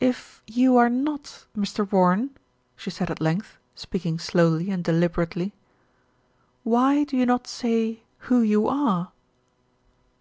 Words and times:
"If 0.00 0.42
you 0.48 0.76
are 0.76 0.88
not 0.88 1.44
Mr. 1.56 1.88
Warren," 1.92 2.30
she 2.74 2.90
said 2.90 3.12
at 3.12 3.20
length, 3.20 3.58
speaking 3.76 4.18
slowly 4.18 4.70
and 4.72 4.82
deliberately, 4.82 5.54
"why 6.64 7.04
do 7.04 7.16
you 7.16 7.26
not 7.26 7.46
say 7.46 8.02
who 8.26 8.40
you 8.42 8.66
are?" 8.66 9.12